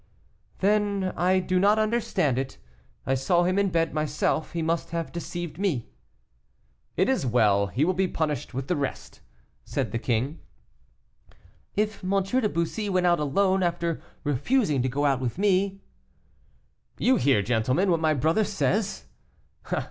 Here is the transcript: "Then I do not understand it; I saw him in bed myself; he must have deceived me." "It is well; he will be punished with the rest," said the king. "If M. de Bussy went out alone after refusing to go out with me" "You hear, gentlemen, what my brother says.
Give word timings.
"Then 0.61 1.13
I 1.15 1.37
do 1.39 1.59
not 1.59 1.77
understand 1.77 2.39
it; 2.39 2.57
I 3.05 3.13
saw 3.13 3.43
him 3.43 3.59
in 3.59 3.69
bed 3.69 3.93
myself; 3.93 4.53
he 4.53 4.63
must 4.63 4.89
have 4.89 5.11
deceived 5.11 5.59
me." 5.59 5.89
"It 6.97 7.07
is 7.07 7.23
well; 7.23 7.67
he 7.67 7.85
will 7.85 7.93
be 7.93 8.07
punished 8.07 8.51
with 8.51 8.67
the 8.67 8.75
rest," 8.75 9.19
said 9.63 9.91
the 9.91 9.99
king. 9.99 10.39
"If 11.75 12.03
M. 12.03 12.23
de 12.23 12.49
Bussy 12.49 12.89
went 12.89 13.05
out 13.05 13.19
alone 13.19 13.61
after 13.61 14.01
refusing 14.23 14.81
to 14.81 14.89
go 14.89 15.05
out 15.05 15.19
with 15.19 15.37
me" 15.37 15.81
"You 17.07 17.17
hear, 17.17 17.43
gentlemen, 17.43 17.91
what 17.91 17.99
my 17.99 18.15
brother 18.15 18.43
says. 18.43 19.05